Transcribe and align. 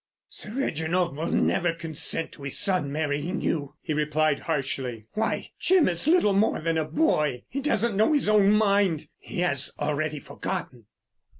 "Sir 0.27 0.51
Reginald 0.55 1.15
will 1.15 1.29
never 1.29 1.73
consent 1.75 2.31
to 2.31 2.41
his 2.41 2.57
son 2.57 2.91
marrying 2.91 3.39
you," 3.39 3.75
he 3.83 3.93
replied 3.93 4.39
harshly. 4.39 5.05
"Why, 5.13 5.51
Jim 5.59 5.87
is 5.87 6.07
little 6.07 6.33
more 6.33 6.59
than 6.59 6.79
a 6.79 6.85
boy, 6.85 7.43
he 7.47 7.61
doesn't 7.61 7.95
know 7.95 8.11
his 8.11 8.27
own 8.27 8.51
mind. 8.51 9.09
He 9.19 9.41
has 9.41 9.71
already 9.77 10.19
forgotten." 10.19 10.87